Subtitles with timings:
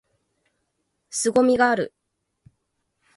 [1.11, 2.01] 凄みがある！！！！